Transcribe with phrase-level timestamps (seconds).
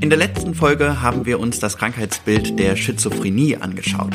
[0.00, 4.12] In der letzten Folge haben wir uns das Krankheitsbild der Schizophrenie angeschaut.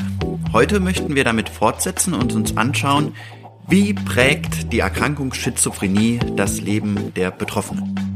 [0.54, 3.13] Heute möchten wir damit fortsetzen und uns anschauen,
[3.67, 8.11] wie prägt die Erkrankung Schizophrenie das Leben der Betroffenen.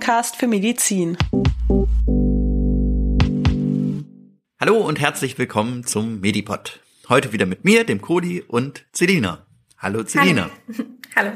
[0.00, 1.18] Podcast für Medizin.
[4.58, 6.80] Hallo und herzlich willkommen zum Medipod.
[7.10, 9.46] Heute wieder mit mir, dem Cody und Celina.
[9.76, 10.48] Hallo Celina.
[10.74, 10.88] Hallo.
[11.16, 11.32] Hallo.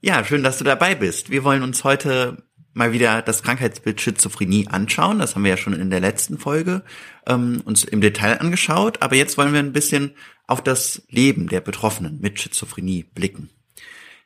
[0.00, 1.28] Ja, schön, dass du dabei bist.
[1.28, 5.18] Wir wollen uns heute mal wieder das Krankheitsbild Schizophrenie anschauen.
[5.18, 6.84] Das haben wir ja schon in der letzten Folge
[7.26, 9.02] ähm, uns im Detail angeschaut.
[9.02, 10.14] Aber jetzt wollen wir ein bisschen
[10.46, 13.50] auf das Leben der Betroffenen mit Schizophrenie blicken.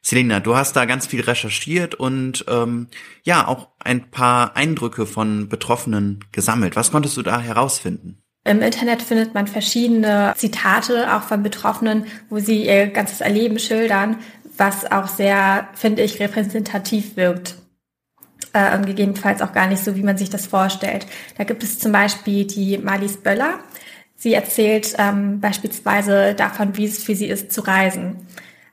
[0.00, 2.88] Selina, du hast da ganz viel recherchiert und ähm,
[3.24, 6.76] ja auch ein paar Eindrücke von Betroffenen gesammelt.
[6.76, 8.22] Was konntest du da herausfinden?
[8.44, 14.16] Im Internet findet man verschiedene Zitate auch von Betroffenen, wo sie ihr ganzes Erleben schildern,
[14.56, 17.56] was auch sehr, finde ich, repräsentativ wirkt.
[18.54, 21.06] Äh, gegebenenfalls auch gar nicht so, wie man sich das vorstellt.
[21.36, 23.58] Da gibt es zum Beispiel die Marlies Böller.
[24.14, 28.26] Sie erzählt ähm, beispielsweise davon, wie es für sie ist, zu reisen.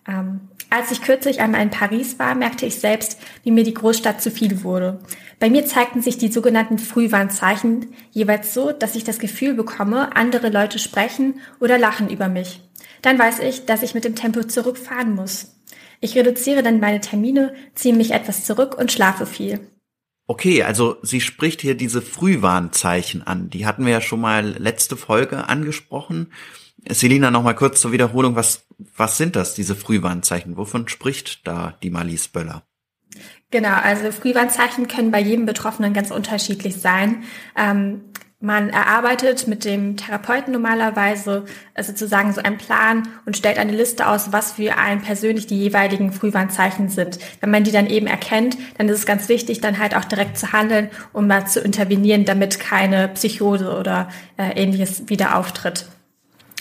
[0.08, 4.22] Ähm, als ich kürzlich einmal in Paris war, merkte ich selbst, wie mir die Großstadt
[4.22, 5.00] zu viel wurde.
[5.40, 10.50] Bei mir zeigten sich die sogenannten Frühwarnzeichen jeweils so, dass ich das Gefühl bekomme, andere
[10.50, 12.62] Leute sprechen oder lachen über mich.
[13.02, 15.56] Dann weiß ich, dass ich mit dem Tempo zurückfahren muss.
[16.02, 19.60] Ich reduziere dann meine Termine, ziehe mich etwas zurück und schlafe viel.
[20.28, 23.50] Okay, also sie spricht hier diese Frühwarnzeichen an.
[23.52, 26.32] Die hatten wir ja schon mal letzte Folge angesprochen.
[26.90, 28.36] Selina, noch mal kurz zur Wiederholung.
[28.36, 30.58] Was, was sind das, diese Frühwarnzeichen?
[30.58, 32.64] Wovon spricht da die Marlies Böller?
[33.52, 37.24] Genau, also Frühwarnzeichen können bei jedem Betroffenen ganz unterschiedlich sein.
[37.56, 38.02] Ähm,
[38.42, 41.46] man erarbeitet mit dem Therapeuten normalerweise
[41.82, 46.12] sozusagen so einen Plan und stellt eine Liste aus, was für einen persönlich die jeweiligen
[46.12, 47.18] Frühwarnzeichen sind.
[47.40, 50.38] Wenn man die dann eben erkennt, dann ist es ganz wichtig, dann halt auch direkt
[50.38, 55.88] zu handeln, um mal zu intervenieren, damit keine Psychose oder äh, ähnliches wieder auftritt.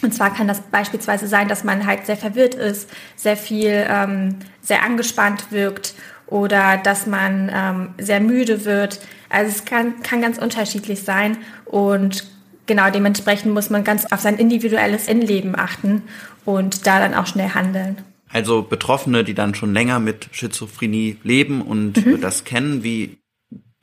[0.02, 4.36] Und zwar kann das beispielsweise sein, dass man halt sehr verwirrt ist, sehr viel, ähm,
[4.60, 5.94] sehr angespannt wirkt
[6.26, 9.00] oder dass man ähm, sehr müde wird.
[9.28, 12.24] Also es kann, kann ganz unterschiedlich sein und
[12.66, 16.02] genau dementsprechend muss man ganz auf sein individuelles Innenleben achten
[16.44, 17.96] und da dann auch schnell handeln.
[18.28, 22.20] Also Betroffene, die dann schon länger mit Schizophrenie leben und mhm.
[22.20, 23.18] das kennen, wie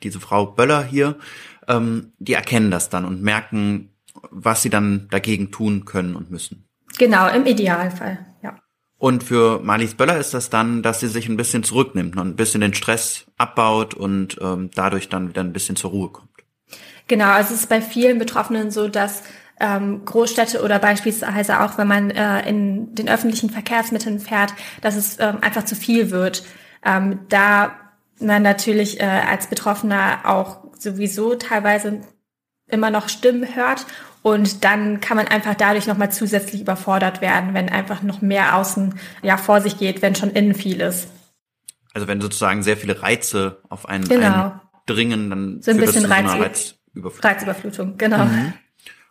[0.02, 1.16] diese Frau Böller hier,
[1.68, 3.91] ähm, die erkennen das dann und merken,
[4.30, 6.68] was sie dann dagegen tun können und müssen.
[6.98, 8.58] Genau, im Idealfall, ja.
[8.98, 12.36] Und für Marlies Böller ist das dann, dass sie sich ein bisschen zurücknimmt und ein
[12.36, 16.28] bisschen den Stress abbaut und ähm, dadurch dann wieder ein bisschen zur Ruhe kommt.
[17.08, 19.24] Genau, also es ist bei vielen Betroffenen so, dass
[19.60, 25.18] ähm, Großstädte oder beispielsweise auch, wenn man äh, in den öffentlichen Verkehrsmitteln fährt, dass es
[25.20, 26.44] ähm, einfach zu viel wird.
[26.84, 27.72] Ähm, da
[28.20, 32.00] man natürlich äh, als Betroffener auch sowieso teilweise
[32.66, 33.86] immer noch Stimmen hört
[34.22, 38.94] und dann kann man einfach dadurch nochmal zusätzlich überfordert werden, wenn einfach noch mehr außen
[39.22, 41.08] ja vor sich geht, wenn schon innen viel ist.
[41.92, 44.60] Also wenn sozusagen sehr viele Reize auf einen genau.
[44.86, 47.30] eindringen, dann so ein bisschen Reiz Reizüberflutung.
[47.30, 48.24] Reizüberflutung, genau.
[48.24, 48.54] Mhm.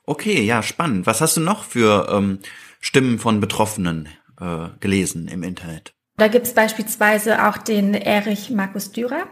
[0.05, 1.05] Okay, ja, spannend.
[1.05, 2.39] Was hast du noch für ähm,
[2.79, 5.93] Stimmen von Betroffenen äh, gelesen im Internet?
[6.17, 9.27] Da gibt's beispielsweise auch den Erich Markus Dürer.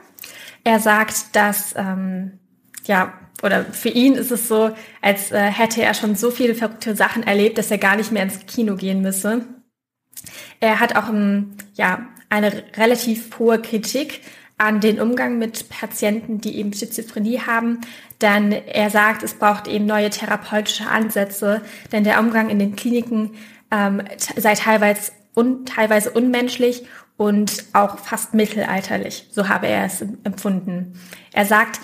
[0.64, 2.40] Er sagt, dass ähm,
[2.86, 6.96] ja oder für ihn ist es so, als äh, hätte er schon so viele verrückte
[6.96, 9.46] Sachen erlebt, dass er gar nicht mehr ins Kino gehen müsse.
[10.60, 14.22] Er hat auch um, ja, eine relativ hohe Kritik
[14.58, 17.80] an den Umgang mit Patienten, die eben Schizophrenie haben,
[18.22, 21.62] denn er sagt, es braucht eben neue therapeutische Ansätze,
[21.94, 23.32] denn der Umgang in den Kliniken
[23.72, 24.04] ähm,
[24.36, 26.84] sei teilweise, un, teilweise unmenschlich
[27.16, 29.28] und auch fast mittelalterlich.
[29.32, 31.00] So habe er es empfunden.
[31.32, 31.80] Er sagt,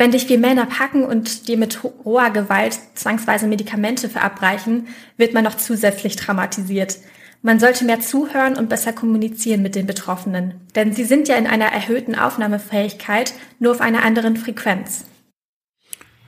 [0.00, 4.88] wenn dich vier Männer packen und dir mit roher Gewalt zwangsweise Medikamente verabreichen,
[5.18, 6.96] wird man noch zusätzlich traumatisiert.
[7.42, 11.46] Man sollte mehr zuhören und besser kommunizieren mit den Betroffenen, denn sie sind ja in
[11.46, 15.04] einer erhöhten Aufnahmefähigkeit, nur auf einer anderen Frequenz.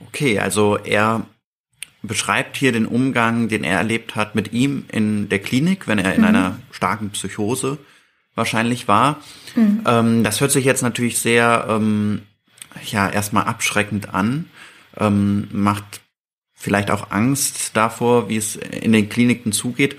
[0.07, 1.25] Okay, also er
[2.03, 6.13] beschreibt hier den Umgang, den er erlebt hat mit ihm in der Klinik, wenn er
[6.13, 6.27] in mhm.
[6.27, 7.79] einer starken Psychose
[8.35, 9.19] wahrscheinlich war.
[9.55, 9.81] Mhm.
[9.87, 12.21] Ähm, das hört sich jetzt natürlich sehr ähm,
[12.85, 14.49] ja erstmal abschreckend an,
[14.97, 16.01] ähm, macht
[16.53, 19.97] vielleicht auch Angst davor, wie es in den Kliniken zugeht.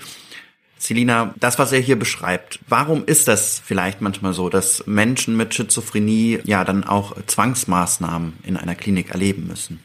[0.77, 5.53] Selina, das, was er hier beschreibt, warum ist das vielleicht manchmal so, dass Menschen mit
[5.53, 9.79] Schizophrenie ja dann auch Zwangsmaßnahmen in einer Klinik erleben müssen?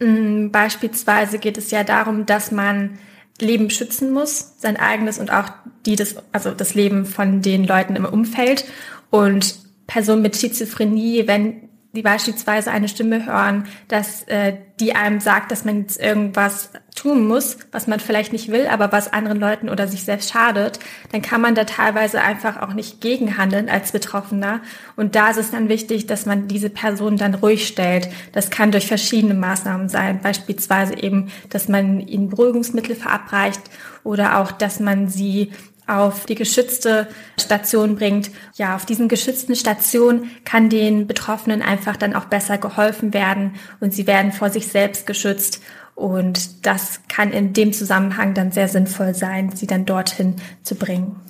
[0.00, 2.98] Mm, beispielsweise geht es ja darum, dass man
[3.40, 5.50] Leben schützen muss, sein eigenes und auch
[5.86, 8.64] die des, also das Leben von den Leuten im Umfeld.
[9.10, 15.52] Und Personen mit Schizophrenie, wenn die beispielsweise eine Stimme hören, dass äh, die einem sagt,
[15.52, 19.68] dass man jetzt irgendwas tun muss, was man vielleicht nicht will, aber was anderen Leuten
[19.68, 20.80] oder sich selbst schadet,
[21.12, 24.60] dann kann man da teilweise einfach auch nicht gegenhandeln als Betroffener.
[24.96, 28.08] Und da ist es dann wichtig, dass man diese Person dann ruhig stellt.
[28.32, 33.62] Das kann durch verschiedene Maßnahmen sein, beispielsweise eben, dass man ihnen Beruhigungsmittel verabreicht
[34.02, 35.52] oder auch, dass man sie
[35.86, 37.08] auf die geschützte
[37.38, 38.30] Station bringt.
[38.54, 43.92] Ja, auf diesen geschützten Stationen kann den Betroffenen einfach dann auch besser geholfen werden und
[43.92, 45.62] sie werden vor sich selbst geschützt.
[45.94, 51.20] Und das kann in dem Zusammenhang dann sehr sinnvoll sein, sie dann dorthin zu bringen.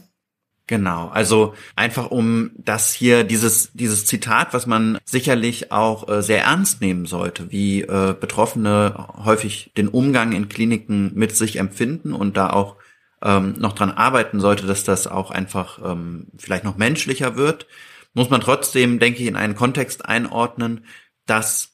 [0.67, 6.45] Genau, also einfach um das hier, dieses, dieses Zitat, was man sicherlich auch äh, sehr
[6.45, 12.39] ernst nehmen sollte, wie äh, Betroffene häufig den Umgang in Kliniken mit sich empfinden und
[12.39, 12.77] da auch
[13.25, 17.67] ähm, noch dran arbeiten sollte, dass das auch einfach ähm, vielleicht noch menschlicher wird,
[18.12, 20.85] muss man trotzdem, denke ich, in einen Kontext einordnen,
[21.26, 21.73] dass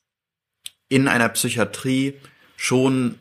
[0.88, 2.14] in einer Psychiatrie
[2.56, 3.19] schon,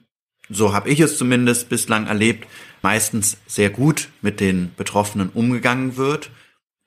[0.49, 2.47] so habe ich es zumindest bislang erlebt,
[2.81, 6.29] meistens sehr gut mit den Betroffenen umgegangen wird.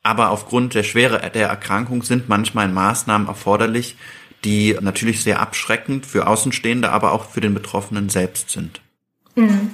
[0.02, 3.96] Aber aufgrund der Schwere der Erkrankung sind manchmal Maßnahmen erforderlich,
[4.44, 8.80] die natürlich sehr abschreckend für Außenstehende, aber auch für den Betroffenen selbst sind.
[9.36, 9.70] Mhm.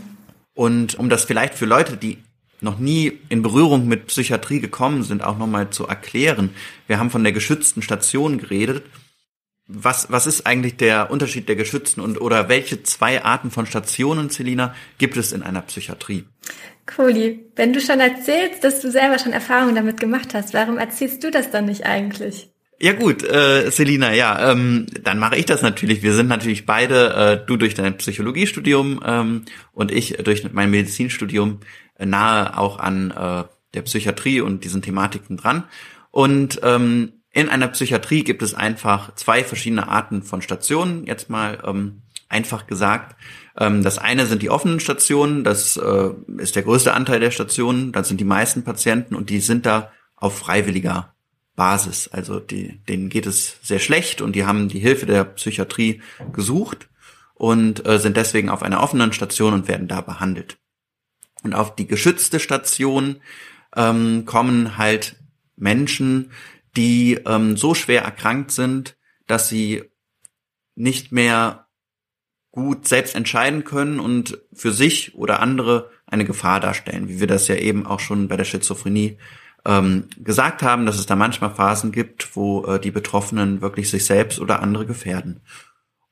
[0.59, 2.19] Und um das vielleicht für Leute, die
[2.61, 6.51] noch nie in Berührung mit Psychiatrie gekommen sind, auch nochmal zu erklären.
[6.89, 8.83] Wir haben von der geschützten Station geredet.
[9.69, 14.31] Was, was ist eigentlich der Unterschied der geschützten und oder welche zwei Arten von Stationen,
[14.31, 16.25] Celina, gibt es in einer Psychiatrie?
[16.87, 21.23] Cooli, wenn du schon erzählst, dass du selber schon Erfahrungen damit gemacht hast, warum erzählst
[21.23, 22.51] du das dann nicht eigentlich?
[22.81, 26.03] Ja gut, äh, Selina, ja, ähm, dann mache ich das natürlich.
[26.03, 31.59] Wir sind natürlich beide, äh, du durch dein Psychologiestudium ähm, und ich durch mein Medizinstudium
[31.99, 33.45] äh, nahe auch an äh,
[33.75, 35.65] der Psychiatrie und diesen Thematiken dran.
[36.13, 41.05] Und ähm, in einer Psychiatrie gibt es einfach zwei verschiedene Arten von Stationen.
[41.05, 43.17] Jetzt mal ähm, einfach gesagt.
[43.59, 47.91] Ähm, das eine sind die offenen Stationen, das äh, ist der größte Anteil der Stationen,
[47.91, 51.13] da sind die meisten Patienten und die sind da auf freiwilliger
[51.59, 52.07] Basis.
[52.09, 56.01] Also die, denen geht es sehr schlecht und die haben die Hilfe der Psychiatrie
[56.33, 56.89] gesucht
[57.35, 60.59] und äh, sind deswegen auf einer offenen Station und werden da behandelt.
[61.43, 63.21] Und auf die geschützte Station
[63.77, 65.17] ähm, kommen halt
[65.57, 66.31] Menschen,
[66.77, 68.97] die ähm, so schwer erkrankt sind,
[69.27, 69.83] dass sie
[70.77, 71.67] nicht mehr
[72.53, 77.49] gut selbst entscheiden können und für sich oder andere eine Gefahr darstellen, wie wir das
[77.49, 79.19] ja eben auch schon bei der Schizophrenie
[79.65, 84.05] ähm, gesagt haben, dass es da manchmal Phasen gibt, wo äh, die Betroffenen wirklich sich
[84.07, 85.41] selbst oder andere gefährden.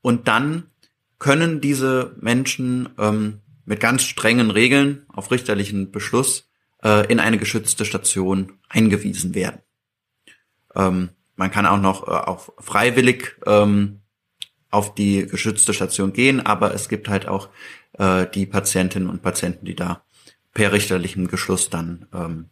[0.00, 0.64] Und dann
[1.19, 6.48] können diese Menschen ähm, mit ganz strengen Regeln auf richterlichen Beschluss
[6.82, 9.60] äh, in eine geschützte Station eingewiesen werden.
[10.75, 14.00] Ähm, man kann auch noch äh, auch freiwillig ähm,
[14.70, 17.48] auf die geschützte Station gehen, aber es gibt halt auch
[17.98, 20.03] äh, die Patientinnen und Patienten, die da
[20.53, 22.50] per richterlichem Beschluss dann ähm,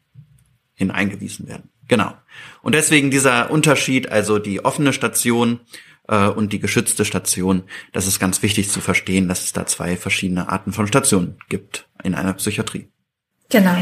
[0.74, 1.70] hin eingewiesen werden.
[1.88, 2.14] Genau.
[2.62, 5.60] Und deswegen dieser Unterschied, also die offene Station
[6.08, 9.96] äh, und die geschützte Station, das ist ganz wichtig zu verstehen, dass es da zwei
[9.96, 12.88] verschiedene Arten von Stationen gibt in einer Psychiatrie.
[13.50, 13.76] Genau.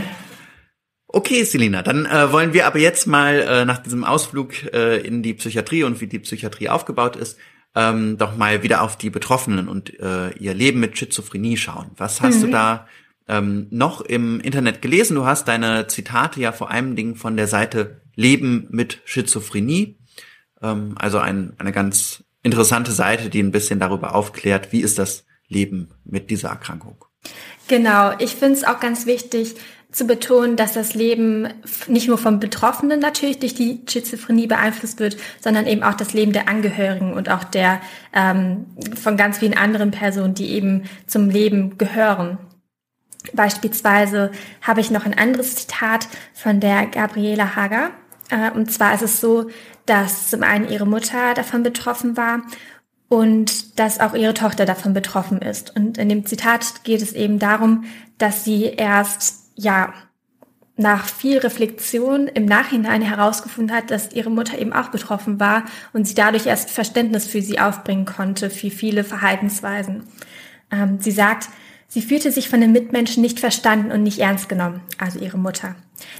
[1.06, 5.22] Okay, Selina, dann äh, wollen wir aber jetzt mal äh, nach diesem Ausflug äh, in
[5.22, 7.38] die Psychiatrie und wie die Psychiatrie aufgebaut ist,
[7.74, 11.90] ähm, doch mal wieder auf die Betroffenen und äh, ihr Leben mit Schizophrenie schauen.
[11.96, 12.40] Was hast mhm.
[12.40, 12.86] du da
[13.28, 15.14] ähm, noch im Internet gelesen.
[15.14, 19.98] Du hast deine Zitate ja vor allem Dingen von der Seite Leben mit Schizophrenie.
[20.60, 25.24] Ähm, also ein, eine ganz interessante Seite, die ein bisschen darüber aufklärt, wie ist das
[25.48, 27.04] Leben mit dieser Erkrankung.
[27.68, 29.54] Genau, ich finde es auch ganz wichtig
[29.92, 31.48] zu betonen, dass das Leben
[31.86, 36.32] nicht nur vom Betroffenen natürlich durch die Schizophrenie beeinflusst wird, sondern eben auch das Leben
[36.32, 37.80] der Angehörigen und auch der
[38.14, 38.66] ähm,
[39.00, 42.38] von ganz vielen anderen Personen, die eben zum Leben gehören.
[43.32, 47.90] Beispielsweise habe ich noch ein anderes Zitat von der Gabriela Hager.
[48.30, 49.48] Äh, und zwar ist es so,
[49.86, 52.42] dass zum einen ihre Mutter davon betroffen war
[53.08, 55.76] und dass auch ihre Tochter davon betroffen ist.
[55.76, 57.84] Und in dem Zitat geht es eben darum,
[58.18, 59.92] dass sie erst, ja,
[60.76, 66.08] nach viel Reflexion im Nachhinein herausgefunden hat, dass ihre Mutter eben auch betroffen war und
[66.08, 70.04] sie dadurch erst Verständnis für sie aufbringen konnte, für viele Verhaltensweisen.
[70.70, 71.50] Ähm, sie sagt,
[71.92, 75.76] sie fühlte sich von den Mitmenschen nicht verstanden und nicht ernst genommen, also ihre Mutter.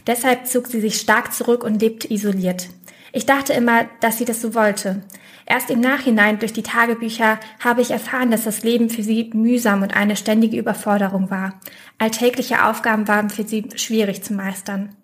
[0.07, 2.69] Deshalb zog sie sich stark zurück und lebte isoliert.
[3.13, 5.03] Ich dachte immer, dass sie das so wollte.
[5.47, 9.83] Erst im Nachhinein durch die Tagebücher habe ich erfahren, dass das Leben für sie mühsam
[9.83, 11.59] und eine ständige Überforderung war.
[11.97, 14.95] Alltägliche Aufgaben waren für sie schwierig zu meistern.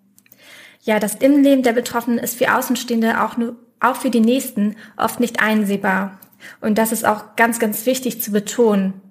[0.83, 5.19] Ja, das Innenleben der Betroffenen ist für Außenstehende auch nur, auch für die Nächsten oft
[5.19, 6.19] nicht einsehbar.
[6.61, 9.01] Und das ist auch ganz, ganz wichtig zu betonen,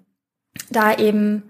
[0.71, 1.43] da eben,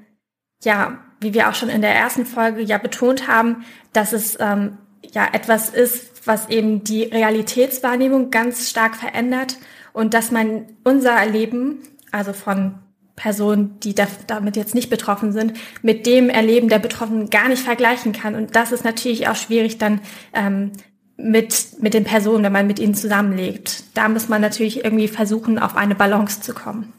[0.65, 4.79] ja, wie wir auch schon in der ersten Folge ja betont haben, dass es ähm,
[5.03, 9.57] ja etwas ist, was eben die Realitätswahrnehmung ganz stark verändert
[9.93, 11.79] und dass man unser Erleben,
[12.13, 12.75] also von
[13.17, 17.63] Personen, die da, damit jetzt nicht betroffen sind, mit dem Erleben der Betroffenen gar nicht
[17.63, 18.35] vergleichen kann.
[18.35, 20.01] Und das ist natürlich auch schwierig dann
[20.33, 20.73] ähm,
[21.17, 23.85] mit, mit den Personen, wenn man mit ihnen zusammenlegt.
[23.95, 26.93] Da muss man natürlich irgendwie versuchen, auf eine Balance zu kommen.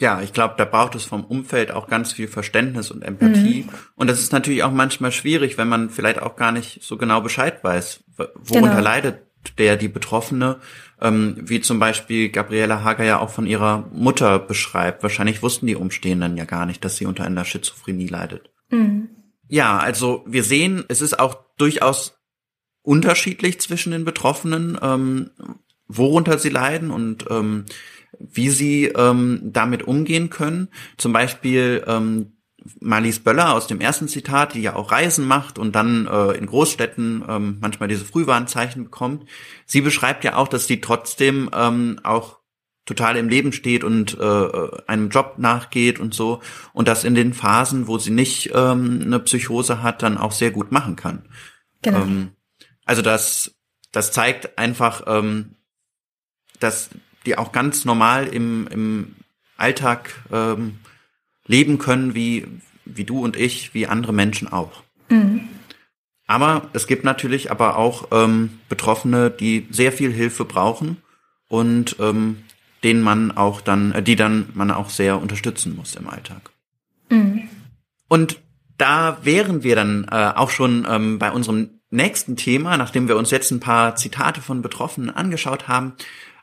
[0.00, 3.62] Ja, ich glaube, da braucht es vom Umfeld auch ganz viel Verständnis und Empathie.
[3.62, 3.70] Mhm.
[3.94, 7.22] Und das ist natürlich auch manchmal schwierig, wenn man vielleicht auch gar nicht so genau
[7.22, 8.80] Bescheid weiß, worunter genau.
[8.82, 9.22] leidet
[9.58, 10.58] der die Betroffene,
[11.00, 15.02] ähm, wie zum Beispiel Gabriele Hager ja auch von ihrer Mutter beschreibt.
[15.02, 18.50] Wahrscheinlich wussten die Umstehenden ja gar nicht, dass sie unter einer Schizophrenie leidet.
[18.70, 19.08] Mhm.
[19.48, 22.18] Ja, also wir sehen, es ist auch durchaus
[22.82, 25.30] unterschiedlich zwischen den Betroffenen, ähm,
[25.88, 27.64] worunter sie leiden und ähm,
[28.18, 30.68] wie sie ähm, damit umgehen können.
[30.96, 32.32] Zum Beispiel ähm,
[32.80, 36.46] Marlies Böller aus dem ersten Zitat, die ja auch Reisen macht und dann äh, in
[36.46, 39.28] Großstädten ähm, manchmal diese Frühwarnzeichen bekommt.
[39.66, 42.38] Sie beschreibt ja auch, dass sie trotzdem ähm, auch
[42.84, 46.40] total im Leben steht und äh, einem Job nachgeht und so
[46.72, 50.52] und das in den Phasen, wo sie nicht ähm, eine Psychose hat, dann auch sehr
[50.52, 51.28] gut machen kann.
[51.82, 52.02] Genau.
[52.02, 52.30] Ähm,
[52.84, 53.56] also das,
[53.90, 55.56] das zeigt einfach, ähm,
[56.60, 56.90] dass
[57.26, 59.16] die auch ganz normal im, im
[59.56, 60.78] Alltag ähm,
[61.46, 62.46] leben können wie,
[62.84, 64.82] wie du und ich, wie andere Menschen auch.
[65.08, 65.48] Mhm.
[66.26, 70.96] Aber es gibt natürlich aber auch ähm, Betroffene, die sehr viel Hilfe brauchen
[71.48, 72.44] und ähm,
[72.82, 76.50] denen man auch dann, äh, die dann man auch sehr unterstützen muss im Alltag.
[77.10, 77.48] Mhm.
[78.08, 78.40] Und
[78.78, 83.30] da wären wir dann äh, auch schon ähm, bei unserem nächsten Thema, nachdem wir uns
[83.30, 85.94] jetzt ein paar Zitate von Betroffenen angeschaut haben,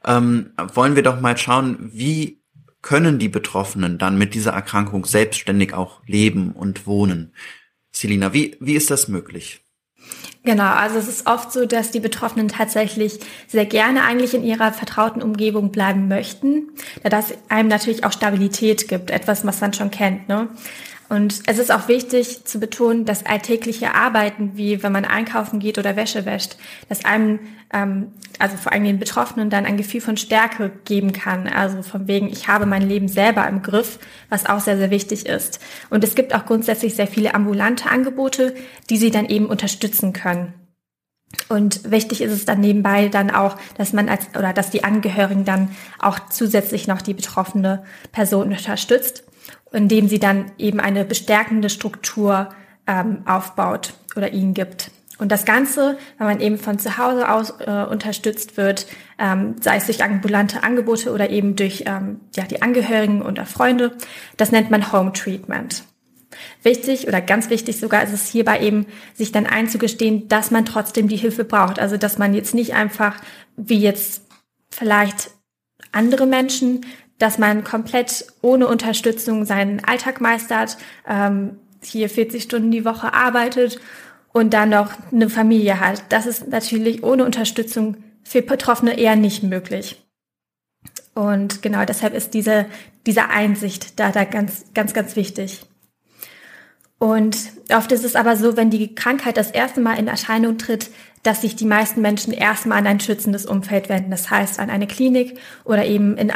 [0.05, 2.41] ähm, wollen wir doch mal schauen, wie
[2.81, 7.33] können die Betroffenen dann mit dieser Erkrankung selbstständig auch leben und wohnen.
[7.91, 9.62] Selina, wie, wie ist das möglich?
[10.43, 14.74] Genau, also es ist oft so, dass die Betroffenen tatsächlich sehr gerne eigentlich in ihrer
[14.74, 19.89] vertrauten Umgebung bleiben möchten, da das einem natürlich auch Stabilität gibt, etwas, was man schon
[19.89, 20.27] kennt.
[20.27, 20.50] Ne?
[21.10, 25.77] Und es ist auch wichtig zu betonen, dass alltägliche Arbeiten, wie wenn man einkaufen geht
[25.77, 26.55] oder Wäsche wäscht,
[26.89, 27.39] dass einem,
[27.72, 31.48] ähm, also vor allem den Betroffenen, dann ein Gefühl von Stärke geben kann.
[31.48, 35.25] Also von wegen, ich habe mein Leben selber im Griff, was auch sehr, sehr wichtig
[35.25, 35.60] ist.
[35.89, 38.55] Und es gibt auch grundsätzlich sehr viele ambulante Angebote,
[38.89, 40.53] die sie dann eben unterstützen können.
[41.50, 45.45] Und wichtig ist es dann nebenbei dann auch, dass man als oder dass die Angehörigen
[45.45, 45.69] dann
[46.00, 49.24] auch zusätzlich noch die betroffene Person unterstützt
[49.74, 52.50] indem sie dann eben eine bestärkende Struktur
[52.88, 54.92] ähm, aufbaut oder ihnen gibt.
[55.20, 58.88] Und das Ganze, wenn man eben von zu Hause aus äh, unterstützt wird,
[59.20, 63.96] ähm, sei es durch ambulante Angebote oder eben durch ähm, ja, die Angehörigen oder Freunde,
[64.38, 65.84] das nennt man Home Treatment.
[66.63, 71.08] Wichtig oder ganz wichtig sogar ist es hierbei eben, sich dann einzugestehen, dass man trotzdem
[71.08, 71.80] die Hilfe braucht.
[71.80, 73.22] Also dass man jetzt nicht einfach
[73.56, 74.24] wie jetzt
[74.72, 75.30] vielleicht
[75.92, 76.86] andere Menschen
[77.20, 80.77] dass man komplett ohne Unterstützung seinen Alltag meistert,
[81.08, 83.79] ähm, hier 40 Stunden die Woche arbeitet
[84.32, 86.03] und dann noch eine Familie hat.
[86.10, 90.01] Das ist natürlich ohne Unterstützung für Betroffene eher nicht möglich.
[91.13, 92.65] Und genau deshalb ist diese,
[93.05, 95.62] diese Einsicht da, da ganz, ganz, ganz wichtig.
[97.00, 97.38] Und
[97.74, 100.90] oft ist es aber so, wenn die Krankheit das erste Mal in Erscheinung tritt,
[101.24, 104.12] dass sich die meisten Menschen erstmal an ein schützendes Umfeld wenden.
[104.12, 106.32] Das heißt, an eine Klinik oder eben in,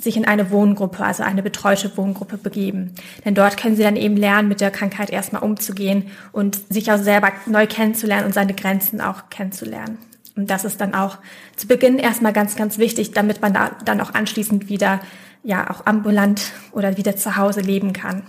[0.00, 2.94] sich in eine Wohngruppe, also eine betreute Wohngruppe begeben.
[3.24, 6.98] Denn dort können sie dann eben lernen, mit der Krankheit erstmal umzugehen und sich auch
[6.98, 9.98] selber neu kennenzulernen und seine Grenzen auch kennenzulernen.
[10.36, 11.18] Und das ist dann auch
[11.54, 15.00] zu Beginn erstmal ganz, ganz wichtig, damit man da dann auch anschließend wieder,
[15.44, 16.42] ja, auch ambulant
[16.72, 18.24] oder wieder zu Hause leben kann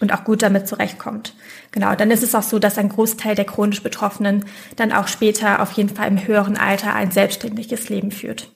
[0.00, 1.34] und auch gut damit zurechtkommt.
[1.70, 4.44] Genau, dann ist es auch so, dass ein Großteil der chronisch Betroffenen
[4.76, 8.52] dann auch später auf jeden Fall im höheren Alter ein selbstständiges Leben führt.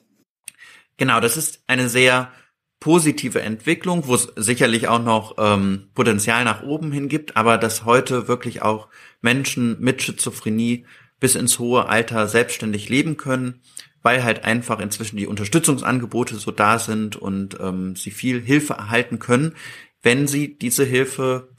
[0.97, 2.31] Genau, das ist eine sehr
[2.79, 7.85] positive Entwicklung, wo es sicherlich auch noch ähm, Potenzial nach oben hin gibt, aber dass
[7.85, 8.87] heute wirklich auch
[9.21, 10.85] Menschen mit Schizophrenie
[11.19, 13.61] bis ins hohe Alter selbstständig leben können,
[14.03, 19.17] weil halt einfach inzwischen die Unterstützungsangebote so da sind und ähm, sie viel Hilfe erhalten
[19.17, 19.55] können,
[20.01, 21.49] wenn sie diese Hilfe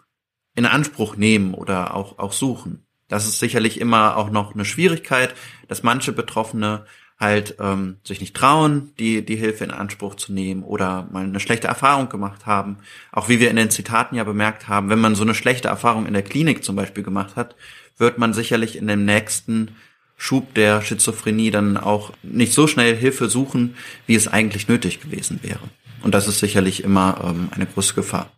[0.54, 2.86] in Anspruch nehmen oder auch, auch suchen.
[3.08, 5.34] Das ist sicherlich immer auch noch eine Schwierigkeit,
[5.66, 6.84] dass manche Betroffene
[7.18, 11.40] halt ähm, sich nicht trauen, die, die Hilfe in Anspruch zu nehmen oder mal eine
[11.40, 12.78] schlechte Erfahrung gemacht haben.
[13.10, 16.06] Auch wie wir in den Zitaten ja bemerkt haben, wenn man so eine schlechte Erfahrung
[16.06, 17.56] in der Klinik zum Beispiel gemacht hat,
[17.96, 19.76] wird man sicherlich in dem nächsten
[20.16, 23.76] Schub der Schizophrenie dann auch nicht so schnell Hilfe suchen,
[24.06, 25.60] wie es eigentlich nötig gewesen wäre.
[26.02, 28.30] Und das ist sicherlich immer ähm, eine große Gefahr.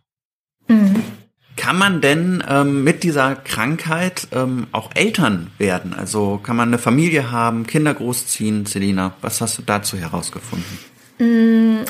[0.67, 1.03] Mhm.
[1.57, 5.93] Kann man denn ähm, mit dieser Krankheit ähm, auch Eltern werden?
[5.93, 8.65] Also kann man eine Familie haben, Kinder großziehen?
[8.65, 10.79] Selina, was hast du dazu herausgefunden?
[11.19, 11.85] Mm,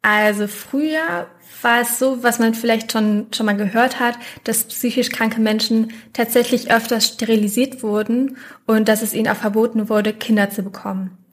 [0.00, 1.26] also früher
[1.62, 5.92] war es so, was man vielleicht schon, schon mal gehört hat, dass psychisch kranke Menschen
[6.12, 11.23] tatsächlich öfters sterilisiert wurden und dass es ihnen auch verboten wurde, Kinder zu bekommen.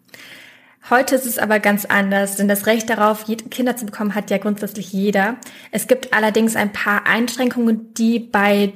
[0.90, 4.40] Heute ist es aber ganz anders, denn das Recht darauf, Kinder zu bekommen, hat ja
[4.40, 5.38] grundsätzlich jeder.
[5.72, 8.74] Es gibt allerdings ein paar Einschränkungen, die bei,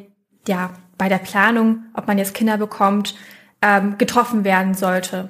[0.47, 3.15] ja, bei der Planung, ob man jetzt Kinder bekommt,
[3.61, 5.29] ähm, getroffen werden sollte.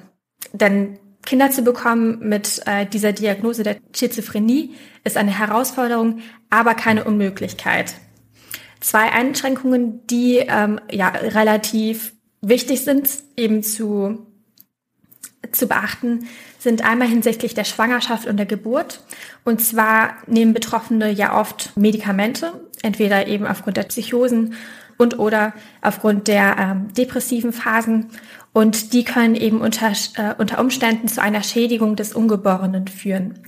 [0.52, 7.04] Denn Kinder zu bekommen mit äh, dieser Diagnose der Schizophrenie ist eine Herausforderung, aber keine
[7.04, 7.94] Unmöglichkeit.
[8.80, 14.26] Zwei Einschränkungen, die ähm, ja relativ wichtig sind, eben zu
[15.52, 16.26] zu beachten,
[16.66, 19.00] sind einmal hinsichtlich der Schwangerschaft und der Geburt.
[19.44, 24.54] Und zwar nehmen Betroffene ja oft Medikamente, entweder eben aufgrund der Psychosen
[24.96, 28.08] und oder aufgrund der ähm, depressiven Phasen.
[28.52, 33.38] Und die können eben unter, äh, unter Umständen zu einer Schädigung des Ungeborenen führen.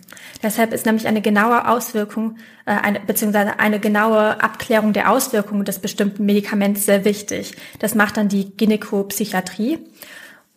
[0.40, 5.80] Deshalb ist nämlich eine genaue Auswirkung, äh, eine, beziehungsweise eine genaue Abklärung der Auswirkungen des
[5.80, 7.56] bestimmten Medikaments sehr wichtig.
[7.80, 9.80] Das macht dann die Gynäkopsychiatrie.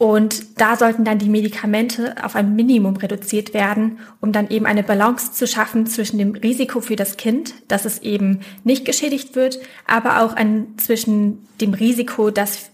[0.02, 4.82] Und da sollten dann die Medikamente auf ein Minimum reduziert werden, um dann eben eine
[4.82, 9.60] Balance zu schaffen zwischen dem Risiko für das Kind, dass es eben nicht geschädigt wird,
[9.86, 12.72] aber auch ein, zwischen dem Risiko, dass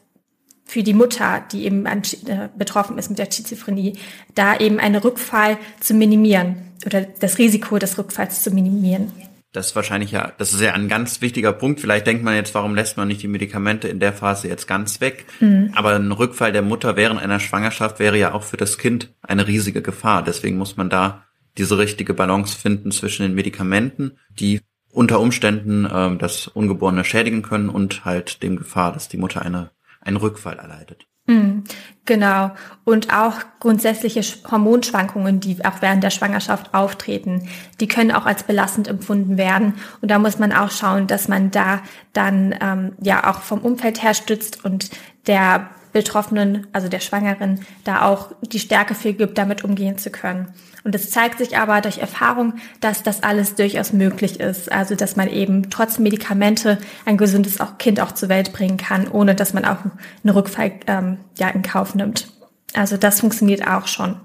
[0.64, 3.98] für die Mutter, die eben an, äh, betroffen ist mit der Schizophrenie,
[4.34, 9.12] da eben einen Rückfall zu minimieren oder das Risiko des Rückfalls zu minimieren.
[9.58, 11.80] Das ist wahrscheinlich ja, das ist ja ein ganz wichtiger Punkt.
[11.80, 15.02] Vielleicht denkt man jetzt, warum lässt man nicht die Medikamente in der Phase jetzt ganz
[15.02, 15.26] weg?
[15.40, 15.72] Mhm.
[15.74, 19.48] Aber ein Rückfall der Mutter während einer Schwangerschaft wäre ja auch für das Kind eine
[19.48, 20.24] riesige Gefahr.
[20.24, 21.24] Deswegen muss man da
[21.58, 27.70] diese richtige Balance finden zwischen den Medikamenten, die unter Umständen ähm, das Ungeborene schädigen können
[27.70, 31.08] und halt dem Gefahr, dass die Mutter eine, einen Rückfall erleidet.
[31.28, 31.66] Mhm,
[32.06, 32.52] genau.
[32.86, 37.48] Und auch grundsätzliche Hormonschwankungen, die auch während der Schwangerschaft auftreten,
[37.80, 39.74] die können auch als belastend empfunden werden.
[40.02, 41.82] Und da muss man auch schauen, dass man da
[42.14, 44.90] dann ähm, ja auch vom Umfeld her stützt und
[45.28, 50.54] der Betroffenen, also der Schwangeren, da auch die Stärke für gibt, damit umgehen zu können.
[50.84, 54.72] Und es zeigt sich aber durch Erfahrung, dass das alles durchaus möglich ist.
[54.72, 59.34] Also, dass man eben trotz Medikamente ein gesundes Kind auch zur Welt bringen kann, ohne
[59.34, 59.80] dass man auch
[60.24, 62.28] einen Rückfall ähm, ja, in Kauf nimmt.
[62.74, 64.18] Also, das funktioniert auch schon.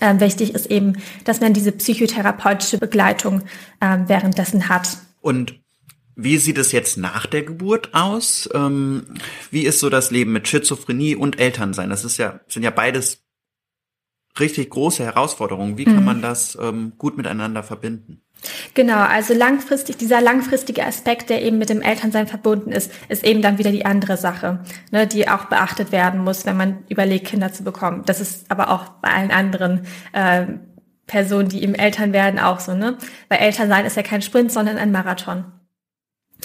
[0.00, 3.42] Ähm, wichtig ist eben, dass man diese psychotherapeutische Begleitung
[3.80, 4.96] ähm, währenddessen hat.
[5.20, 5.60] Und
[6.20, 8.50] wie sieht es jetzt nach der Geburt aus?
[8.52, 9.06] Ähm,
[9.52, 11.90] wie ist so das Leben mit Schizophrenie und Elternsein?
[11.90, 13.22] Das ist ja, sind ja beides
[14.40, 15.78] richtig große Herausforderungen.
[15.78, 16.04] Wie kann mhm.
[16.04, 18.20] man das ähm, gut miteinander verbinden?
[18.74, 23.40] Genau, also langfristig, dieser langfristige Aspekt, der eben mit dem Elternsein verbunden ist, ist eben
[23.40, 27.52] dann wieder die andere Sache, ne, die auch beachtet werden muss, wenn man überlegt, Kinder
[27.52, 28.02] zu bekommen.
[28.06, 30.46] Das ist aber auch bei allen anderen äh,
[31.06, 32.98] Personen, die eben Eltern werden, auch so, ne?
[33.28, 35.44] Weil Elternsein ist ja kein Sprint, sondern ein Marathon.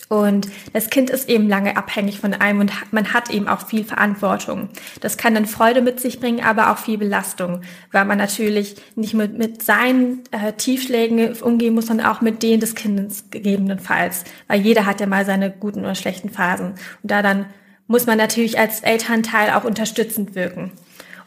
[0.10, 3.84] Und das Kind ist eben lange abhängig von einem und man hat eben auch viel
[3.84, 4.70] Verantwortung.
[5.02, 7.62] Das kann dann Freude mit sich bringen, aber auch viel Belastung,
[7.92, 12.60] weil man natürlich nicht mit, mit seinen äh, Tiefschlägen umgehen muss, sondern auch mit denen
[12.60, 14.24] des Kindes gegebenenfalls.
[14.48, 16.72] Weil jeder hat ja mal seine guten oder schlechten Phasen.
[17.02, 17.46] Und da dann
[17.88, 20.72] muss man natürlich als Elternteil auch unterstützend wirken.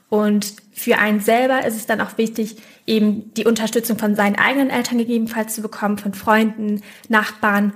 [0.09, 4.71] Und für einen selber ist es dann auch wichtig, eben die Unterstützung von seinen eigenen
[4.71, 7.73] Eltern gegebenenfalls zu bekommen, von Freunden, Nachbarn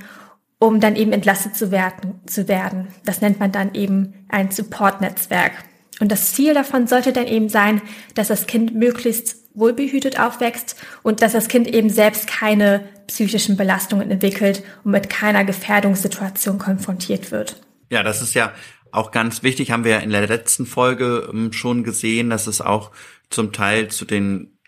[0.60, 2.88] um dann eben entlastet zu werden, zu werden.
[3.04, 5.52] Das nennt man dann eben ein Support-Netzwerk.
[6.00, 7.82] Und das Ziel davon sollte dann eben sein,
[8.14, 14.10] dass das Kind möglichst wohlbehütet aufwächst und dass das Kind eben selbst keine psychischen Belastungen
[14.10, 17.60] entwickelt und mit keiner Gefährdungssituation konfrontiert wird.
[17.90, 18.52] Ja, das ist ja
[18.92, 22.60] auch ganz wichtig, haben wir ja in der letzten Folge ähm, schon gesehen, dass es
[22.60, 22.92] auch
[23.30, 24.58] zum Teil zu den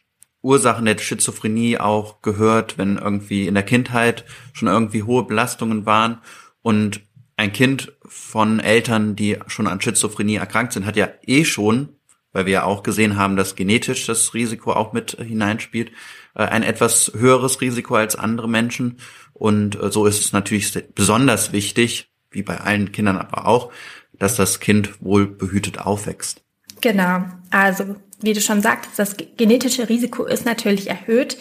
[0.42, 6.18] Ursachen der Schizophrenie auch gehört, wenn irgendwie in der Kindheit schon irgendwie hohe Belastungen waren
[6.62, 7.00] und
[7.36, 11.90] ein Kind von Eltern, die schon an Schizophrenie erkrankt sind, hat ja eh schon,
[12.32, 15.92] weil wir ja auch gesehen haben, dass genetisch das Risiko auch mit hineinspielt,
[16.34, 18.98] äh, ein etwas höheres Risiko als andere Menschen.
[19.32, 23.72] Und äh, so ist es natürlich besonders wichtig, wie bei allen Kindern aber auch,
[24.12, 26.42] dass das Kind wohl behütet aufwächst.
[26.80, 27.24] Genau.
[27.50, 31.38] Also, wie du schon sagtest, das genetische Risiko ist natürlich erhöht.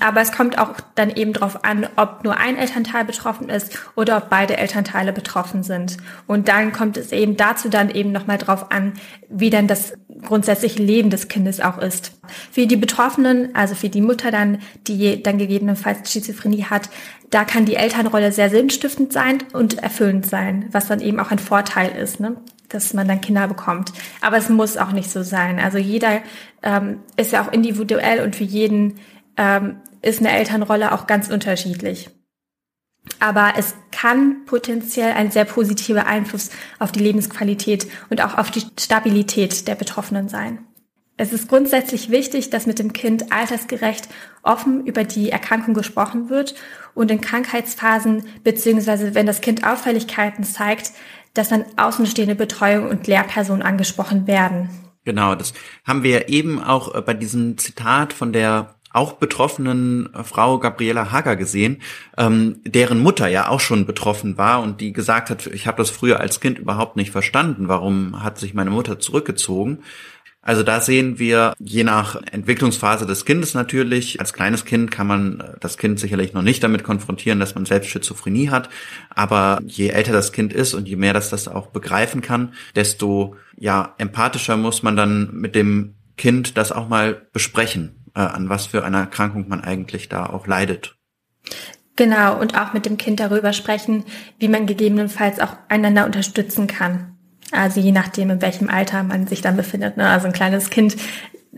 [0.00, 4.18] Aber es kommt auch dann eben darauf an, ob nur ein Elternteil betroffen ist oder
[4.18, 5.96] ob beide Elternteile betroffen sind.
[6.26, 8.92] Und dann kommt es eben dazu dann eben nochmal drauf an,
[9.28, 12.12] wie dann das grundsätzliche Leben des Kindes auch ist.
[12.50, 16.88] Für die Betroffenen, also für die Mutter dann, die dann gegebenenfalls Schizophrenie hat,
[17.30, 21.38] da kann die Elternrolle sehr sinnstiftend sein und erfüllend sein, was dann eben auch ein
[21.38, 22.36] Vorteil ist, ne?
[22.68, 23.92] Dass man dann Kinder bekommt.
[24.20, 25.58] Aber es muss auch nicht so sein.
[25.58, 26.22] Also jeder
[26.62, 28.98] ähm, ist ja auch individuell und für jeden
[29.36, 32.10] ähm, ist eine Elternrolle auch ganz unterschiedlich.
[33.20, 38.64] Aber es kann potenziell ein sehr positiver Einfluss auf die Lebensqualität und auch auf die
[38.78, 40.65] Stabilität der Betroffenen sein.
[41.18, 44.08] Es ist grundsätzlich wichtig, dass mit dem Kind altersgerecht
[44.42, 46.54] offen über die Erkrankung gesprochen wird
[46.94, 50.92] und in Krankheitsphasen beziehungsweise wenn das Kind Auffälligkeiten zeigt,
[51.32, 54.68] dass dann außenstehende Betreuung und Lehrpersonen angesprochen werden.
[55.04, 60.24] Genau, das haben wir eben auch äh, bei diesem Zitat von der auch betroffenen äh,
[60.24, 61.80] Frau Gabriela Hager gesehen,
[62.18, 65.90] ähm, deren Mutter ja auch schon betroffen war und die gesagt hat, ich habe das
[65.90, 69.82] früher als Kind überhaupt nicht verstanden, warum hat sich meine Mutter zurückgezogen.
[70.46, 75.40] Also da sehen wir, je nach Entwicklungsphase des Kindes natürlich, als kleines Kind kann man
[75.40, 78.68] äh, das Kind sicherlich noch nicht damit konfrontieren, dass man selbst Schizophrenie hat.
[79.10, 83.34] Aber je älter das Kind ist und je mehr das das auch begreifen kann, desto
[83.56, 88.66] ja empathischer muss man dann mit dem Kind das auch mal besprechen äh, an was
[88.66, 90.96] für einer Erkrankung man eigentlich da auch leidet.
[91.96, 94.04] Genau, und auch mit dem Kind darüber sprechen,
[94.38, 97.15] wie man gegebenenfalls auch einander unterstützen kann.
[97.52, 99.96] Also je nachdem, in welchem Alter man sich dann befindet.
[99.96, 100.08] Ne?
[100.08, 100.96] Also ein kleines Kind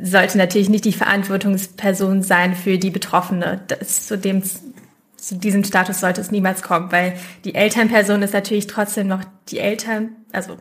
[0.00, 3.62] sollte natürlich nicht die Verantwortungsperson sein für die Betroffene.
[3.68, 8.66] Das, zu, dem, zu diesem Status sollte es niemals kommen, weil die Elternperson ist natürlich
[8.66, 10.56] trotzdem noch die Eltern, also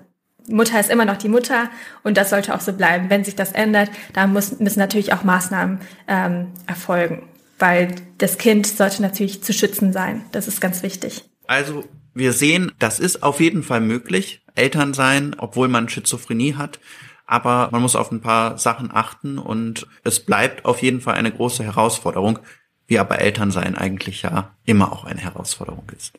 [0.50, 1.70] Mutter ist immer noch die Mutter
[2.04, 3.10] und das sollte auch so bleiben.
[3.10, 7.28] Wenn sich das ändert, dann muss, müssen natürlich auch Maßnahmen ähm, erfolgen,
[7.60, 10.24] weil das Kind sollte natürlich zu schützen sein.
[10.32, 11.26] Das ist ganz wichtig.
[11.48, 11.84] Also
[12.18, 16.80] wir sehen, das ist auf jeden Fall möglich, Eltern sein, obwohl man Schizophrenie hat.
[17.26, 21.32] Aber man muss auf ein paar Sachen achten und es bleibt auf jeden Fall eine
[21.32, 22.40] große Herausforderung,
[22.88, 26.14] wie aber Elternsein eigentlich ja immer auch eine Herausforderung ist.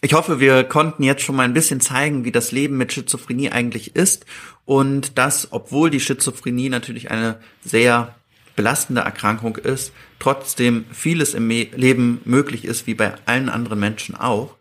[0.00, 3.50] Ich hoffe, wir konnten jetzt schon mal ein bisschen zeigen, wie das Leben mit Schizophrenie
[3.50, 4.26] eigentlich ist
[4.64, 8.14] und dass, obwohl die Schizophrenie natürlich eine sehr
[8.56, 14.56] belastende Erkrankung ist, trotzdem vieles im Leben möglich ist, wie bei allen anderen Menschen auch.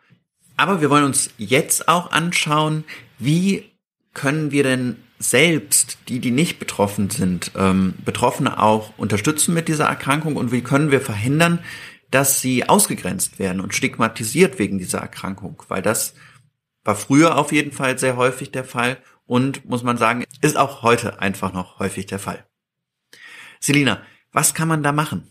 [0.57, 2.83] Aber wir wollen uns jetzt auch anschauen,
[3.19, 3.71] wie
[4.13, 9.85] können wir denn selbst, die, die nicht betroffen sind, ähm, Betroffene auch unterstützen mit dieser
[9.85, 11.59] Erkrankung und wie können wir verhindern,
[12.11, 16.13] dass sie ausgegrenzt werden und stigmatisiert wegen dieser Erkrankung, weil das
[16.83, 20.83] war früher auf jeden Fall sehr häufig der Fall und muss man sagen, ist auch
[20.83, 22.45] heute einfach noch häufig der Fall.
[23.63, 24.01] Selina,
[24.33, 25.23] was kann man da machen?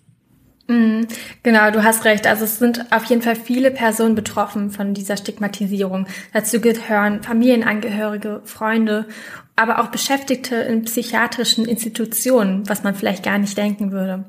[0.66, 1.06] Mhm.
[1.42, 2.26] Genau, du hast recht.
[2.26, 6.06] Also es sind auf jeden Fall viele Personen betroffen von dieser Stigmatisierung.
[6.32, 9.06] Dazu gehören Familienangehörige, Freunde,
[9.54, 14.24] aber auch Beschäftigte in psychiatrischen Institutionen, was man vielleicht gar nicht denken würde.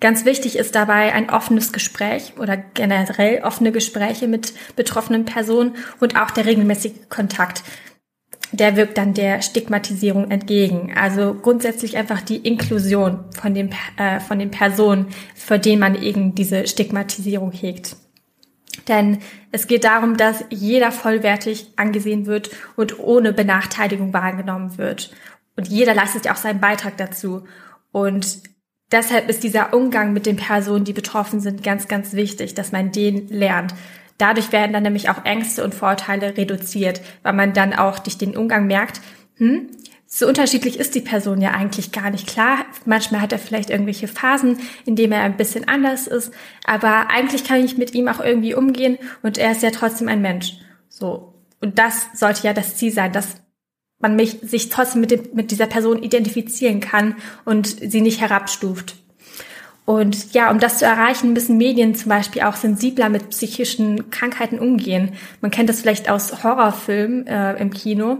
[0.00, 6.16] Ganz wichtig ist dabei ein offenes Gespräch oder generell offene Gespräche mit betroffenen Personen und
[6.20, 7.62] auch der regelmäßige Kontakt
[8.56, 10.92] der wirkt dann der Stigmatisierung entgegen.
[10.96, 16.34] Also grundsätzlich einfach die Inklusion von den, äh, von den Personen, für denen man eben
[16.34, 17.96] diese Stigmatisierung hegt.
[18.88, 19.18] Denn
[19.50, 25.10] es geht darum, dass jeder vollwertig angesehen wird und ohne Benachteiligung wahrgenommen wird.
[25.56, 27.44] Und jeder leistet ja auch seinen Beitrag dazu.
[27.92, 28.42] Und
[28.92, 32.92] deshalb ist dieser Umgang mit den Personen, die betroffen sind, ganz, ganz wichtig, dass man
[32.92, 33.74] den lernt.
[34.18, 38.36] Dadurch werden dann nämlich auch Ängste und Vorteile reduziert, weil man dann auch durch den
[38.36, 39.00] Umgang merkt,
[39.36, 39.68] hm,
[40.06, 42.58] so unterschiedlich ist die Person ja eigentlich gar nicht klar.
[42.84, 46.32] Manchmal hat er vielleicht irgendwelche Phasen, in denen er ein bisschen anders ist,
[46.64, 50.22] aber eigentlich kann ich mit ihm auch irgendwie umgehen und er ist ja trotzdem ein
[50.22, 50.58] Mensch.
[50.88, 51.34] So.
[51.60, 53.42] Und das sollte ja das Ziel sein, dass
[53.98, 58.96] man mich, sich trotzdem mit, dem, mit dieser Person identifizieren kann und sie nicht herabstuft.
[59.86, 64.58] Und ja, um das zu erreichen, müssen Medien zum Beispiel auch sensibler mit psychischen Krankheiten
[64.58, 65.12] umgehen.
[65.42, 68.18] Man kennt das vielleicht aus Horrorfilmen äh, im Kino.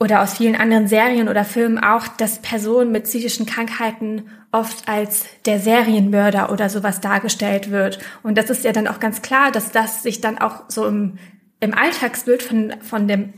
[0.00, 5.26] oder aus vielen anderen Serien oder Filmen auch, dass Personen mit psychischen Krankheiten oft als
[5.44, 7.98] der Serienmörder oder sowas dargestellt wird.
[8.22, 11.18] Und das ist ja dann auch ganz klar, dass das sich dann auch so im,
[11.58, 13.32] im Alltagsbild von, von dem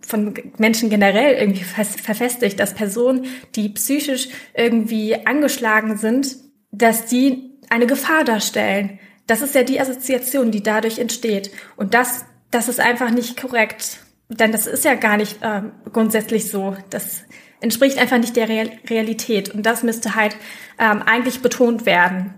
[0.00, 6.36] von Menschen generell irgendwie verfestigt, dass Personen, die psychisch irgendwie angeschlagen sind,
[6.70, 8.98] dass die eine Gefahr darstellen.
[9.26, 11.50] Das ist ja die Assoziation, die dadurch entsteht.
[11.76, 13.98] Und das, das ist einfach nicht korrekt.
[14.28, 16.76] Denn das ist ja gar nicht äh, grundsätzlich so.
[16.90, 17.22] Das
[17.60, 19.48] entspricht einfach nicht der Real Realität.
[19.50, 20.36] Und das müsste halt
[20.78, 22.34] ähm, eigentlich betont werden.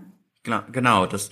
[0.71, 1.29] Genau, das,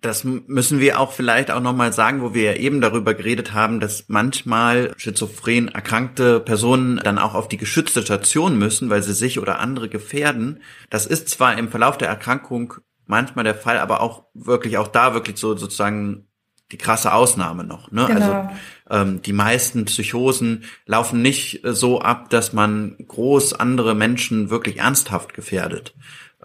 [0.00, 3.80] das müssen wir auch vielleicht auch nochmal sagen, wo wir ja eben darüber geredet haben,
[3.80, 9.38] dass manchmal schizophren erkrankte Personen dann auch auf die geschützte Station müssen, weil sie sich
[9.38, 10.60] oder andere gefährden.
[10.90, 12.74] Das ist zwar im Verlauf der Erkrankung
[13.06, 16.28] manchmal der Fall, aber auch wirklich auch da wirklich so sozusagen
[16.70, 17.90] die krasse Ausnahme noch.
[17.90, 18.06] Ne?
[18.06, 18.50] Also, genau.
[18.84, 24.78] Also ähm, die meisten Psychosen laufen nicht so ab, dass man groß andere Menschen wirklich
[24.78, 25.94] ernsthaft gefährdet.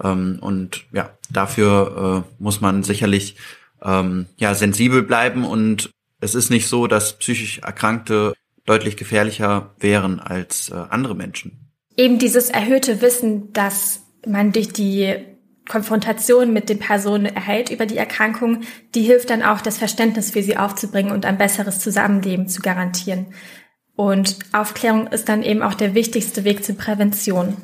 [0.01, 3.35] Ähm, und ja, dafür äh, muss man sicherlich
[3.83, 8.33] ähm, ja sensibel bleiben und es ist nicht so, dass psychisch Erkrankte
[8.65, 11.69] deutlich gefährlicher wären als äh, andere Menschen.
[11.97, 15.15] Eben dieses erhöhte Wissen, dass man durch die
[15.67, 18.61] Konfrontation mit den Personen erhält über die Erkrankung,
[18.95, 23.27] die hilft dann auch, das Verständnis für sie aufzubringen und ein besseres Zusammenleben zu garantieren.
[23.95, 27.57] Und Aufklärung ist dann eben auch der wichtigste Weg zur Prävention.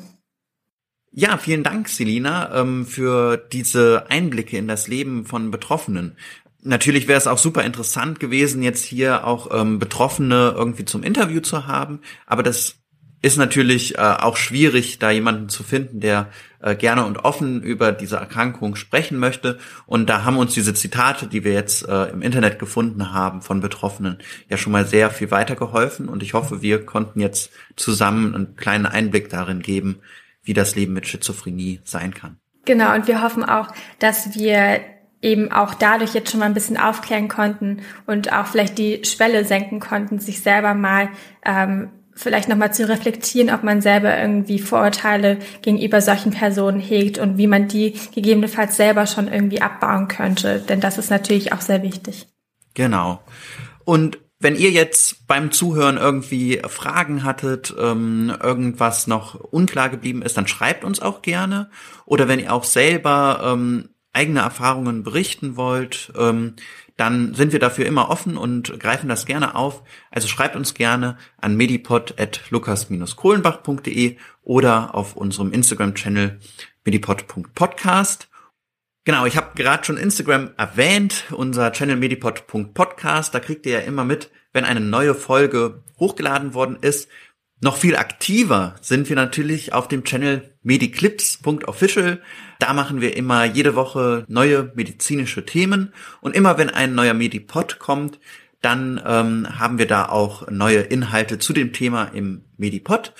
[1.12, 6.16] Ja, vielen Dank, Selina, ähm, für diese Einblicke in das Leben von Betroffenen.
[6.62, 11.40] Natürlich wäre es auch super interessant gewesen, jetzt hier auch ähm, Betroffene irgendwie zum Interview
[11.40, 12.76] zu haben, aber das
[13.22, 16.28] ist natürlich äh, auch schwierig, da jemanden zu finden, der
[16.60, 19.58] äh, gerne und offen über diese Erkrankung sprechen möchte.
[19.84, 23.60] Und da haben uns diese Zitate, die wir jetzt äh, im Internet gefunden haben von
[23.60, 24.18] Betroffenen,
[24.48, 26.08] ja schon mal sehr viel weitergeholfen.
[26.08, 30.00] Und ich hoffe, wir konnten jetzt zusammen einen kleinen Einblick darin geben,
[30.42, 32.38] wie das Leben mit Schizophrenie sein kann.
[32.64, 34.80] Genau, und wir hoffen auch, dass wir
[35.22, 39.44] eben auch dadurch jetzt schon mal ein bisschen aufklären konnten und auch vielleicht die Schwelle
[39.44, 41.10] senken konnten, sich selber mal
[41.44, 47.38] ähm, vielleicht nochmal zu reflektieren, ob man selber irgendwie Vorurteile gegenüber solchen Personen hegt und
[47.38, 50.60] wie man die gegebenenfalls selber schon irgendwie abbauen könnte.
[50.60, 52.28] Denn das ist natürlich auch sehr wichtig.
[52.74, 53.20] Genau.
[53.84, 60.38] Und wenn ihr jetzt beim Zuhören irgendwie Fragen hattet, ähm, irgendwas noch unklar geblieben ist,
[60.38, 61.68] dann schreibt uns auch gerne.
[62.06, 66.54] Oder wenn ihr auch selber ähm, eigene Erfahrungen berichten wollt, ähm,
[66.96, 69.82] dann sind wir dafür immer offen und greifen das gerne auf.
[70.10, 76.40] Also schreibt uns gerne an medipod.lukas-kohlenbach.de oder auf unserem Instagram-Channel
[76.84, 78.29] medipod.podcast.
[79.04, 83.34] Genau, ich habe gerade schon Instagram erwähnt, unser Channel medipod.podcast.
[83.34, 87.08] Da kriegt ihr ja immer mit, wenn eine neue Folge hochgeladen worden ist.
[87.62, 92.22] Noch viel aktiver sind wir natürlich auf dem Channel mediclips.official.
[92.58, 97.78] Da machen wir immer jede Woche neue medizinische Themen und immer wenn ein neuer Medipod
[97.78, 98.18] kommt,
[98.60, 103.14] dann ähm, haben wir da auch neue Inhalte zu dem Thema im Medipod.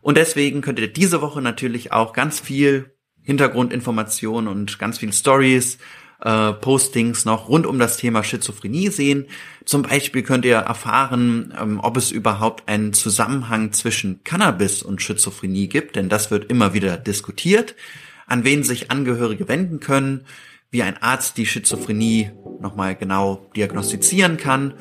[0.00, 2.95] Und deswegen könnt ihr diese Woche natürlich auch ganz viel
[3.26, 5.78] Hintergrundinformationen und ganz viel Stories
[6.22, 9.26] äh, Postings noch rund um das Thema Schizophrenie sehen.
[9.64, 15.68] Zum Beispiel könnt ihr erfahren, ähm, ob es überhaupt einen Zusammenhang zwischen Cannabis und Schizophrenie
[15.68, 17.74] gibt, denn das wird immer wieder diskutiert,
[18.26, 20.24] an wen sich Angehörige wenden können,
[20.70, 24.74] wie ein Arzt die Schizophrenie nochmal genau diagnostizieren kann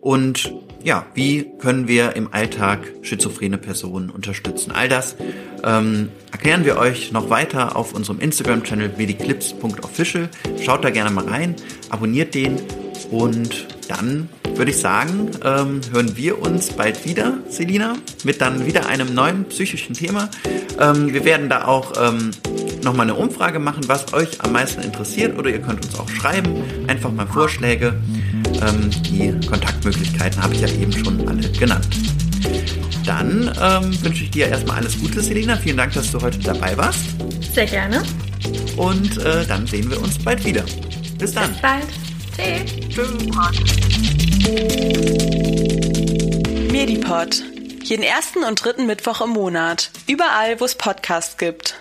[0.00, 4.72] und ja, wie können wir im Alltag schizophrene Personen unterstützen?
[4.72, 5.14] All das
[5.62, 10.30] ähm, erklären wir euch noch weiter auf unserem Instagram-Channel mediclips.official.
[10.62, 11.54] Schaut da gerne mal rein,
[11.90, 12.56] abonniert den
[13.10, 18.86] und dann würde ich sagen, ähm, hören wir uns bald wieder, Selina, mit dann wieder
[18.86, 20.30] einem neuen psychischen Thema.
[20.78, 22.30] Ähm, wir werden da auch ähm,
[22.84, 26.62] nochmal eine Umfrage machen, was euch am meisten interessiert oder ihr könnt uns auch schreiben,
[26.88, 27.94] einfach mal Vorschläge.
[28.62, 31.88] Ähm, die Kontaktmöglichkeiten habe ich ja eben schon alle genannt.
[33.04, 35.56] Dann ähm, wünsche ich dir erstmal alles Gute, Selina.
[35.56, 37.00] Vielen Dank, dass du heute dabei warst.
[37.52, 38.02] Sehr gerne.
[38.76, 40.64] Und äh, dann sehen wir uns bald wieder.
[41.18, 41.50] Bis dann.
[41.50, 41.86] Bis bald.
[42.88, 43.10] Tschüss.
[46.70, 47.42] Medipod.
[47.82, 49.90] Jeden ersten und dritten Mittwoch im Monat.
[50.06, 51.74] Überall, wo es Podcasts gibt.